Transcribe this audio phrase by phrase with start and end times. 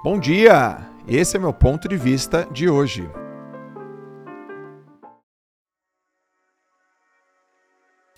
[0.00, 0.78] Bom dia!
[1.08, 3.10] Esse é meu ponto de vista de hoje.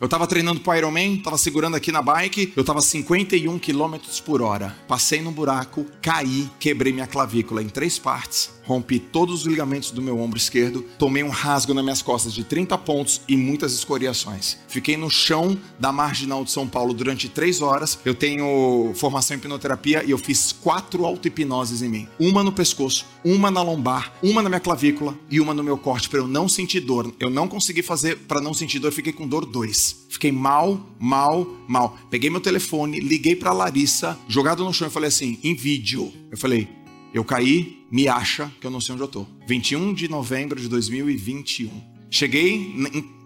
[0.00, 3.96] Eu tava treinando pro Ironman, tava segurando aqui na bike, eu tava 51 km
[4.26, 4.74] por hora.
[4.88, 10.02] Passei no buraco, caí, quebrei minha clavícula em três partes rompi todos os ligamentos do
[10.02, 14.58] meu ombro esquerdo, tomei um rasgo nas minhas costas de 30 pontos e muitas escoriações.
[14.68, 17.98] Fiquei no chão da marginal de São Paulo durante três horas.
[18.04, 23.06] Eu tenho formação em hipnoterapia e eu fiz quatro auto-hipnoses em mim: uma no pescoço,
[23.24, 26.46] uma na lombar, uma na minha clavícula e uma no meu corte para eu não
[26.46, 27.14] sentir dor.
[27.18, 30.06] Eu não consegui fazer para não sentir dor, fiquei com dor dois.
[30.10, 31.96] Fiquei mal, mal, mal.
[32.10, 36.12] Peguei meu telefone, liguei para Larissa, jogado no chão e falei assim: em vídeo.
[36.30, 36.68] Eu falei:
[37.12, 39.26] eu caí, me acha que eu não sei onde eu tô.
[39.46, 41.70] 21 de novembro de 2021.
[42.10, 42.74] Cheguei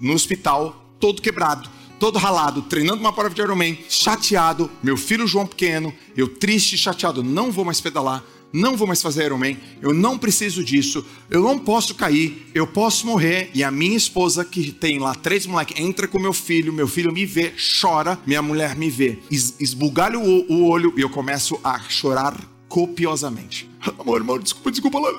[0.01, 1.69] no hospital, todo quebrado,
[1.99, 7.23] todo ralado, treinando uma prova de Ironman, chateado, meu filho João pequeno, eu triste, chateado,
[7.23, 11.59] não vou mais pedalar, não vou mais fazer Ironman, eu não preciso disso, eu não
[11.59, 13.51] posso cair, eu posso morrer.
[13.55, 17.13] E a minha esposa, que tem lá três moleques, entra com meu filho, meu filho
[17.13, 21.59] me vê, chora, minha mulher me vê, es esbugalha o, o olho e eu começo
[21.65, 23.69] a chorar copiosamente.
[23.99, 25.11] Amor, amor, desculpa, desculpa lá.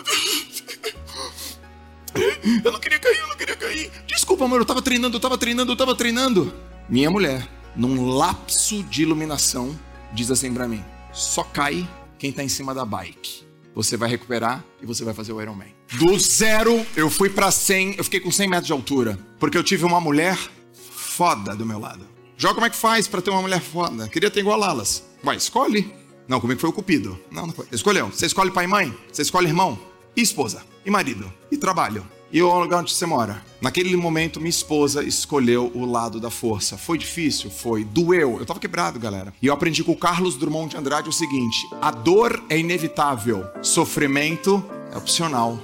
[2.63, 3.91] Eu não queria cair, eu não queria cair.
[4.07, 6.51] Desculpa, amor, eu tava treinando, eu tava treinando, eu tava treinando.
[6.89, 9.79] Minha mulher, num lapso de iluminação,
[10.13, 11.87] diz assim para mim: só cai
[12.17, 13.45] quem tá em cima da bike.
[13.75, 15.75] Você vai recuperar e você vai fazer o Ironman.
[15.99, 19.19] Do zero, eu fui para 100, eu fiquei com 100 metros de altura.
[19.39, 20.37] Porque eu tive uma mulher
[20.73, 22.07] foda do meu lado.
[22.35, 24.07] Joga como é que faz para ter uma mulher foda?
[24.09, 25.03] Queria ter igual a Lalas.
[25.23, 26.02] Vai, escolhe.
[26.27, 27.19] Não, comigo foi o Cupido.
[27.31, 27.65] Não, não foi.
[27.71, 28.07] Escolheu.
[28.07, 28.97] Você escolhe pai e mãe?
[29.11, 29.77] Você escolhe irmão?
[30.15, 30.63] E esposa?
[30.85, 31.31] E marido?
[31.51, 32.05] E trabalho?
[32.31, 33.43] E o lugar onde você mora?
[33.61, 36.77] Naquele momento, minha esposa escolheu o lado da força.
[36.77, 37.51] Foi difícil?
[37.51, 37.83] Foi.
[37.83, 38.39] Doeu.
[38.39, 39.31] Eu tava quebrado, galera.
[39.39, 43.45] E eu aprendi com o Carlos Drummond de Andrade o seguinte: a dor é inevitável,
[43.61, 45.59] sofrimento é opcional.